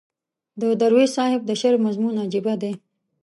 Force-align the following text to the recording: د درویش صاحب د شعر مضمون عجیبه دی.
د 0.61 0.61
درویش 0.79 1.09
صاحب 1.17 1.41
د 1.45 1.51
شعر 1.61 1.75
مضمون 1.85 2.15
عجیبه 2.25 2.53
دی. 2.61 2.73